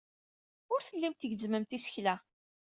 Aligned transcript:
Ur 0.73 0.81
tellimt 0.87 1.19
tgezzmemt 1.21 1.75
isekla. 1.77 2.15